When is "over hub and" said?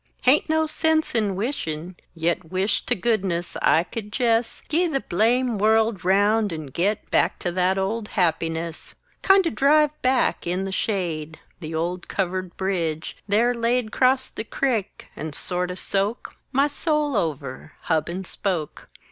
17.15-18.25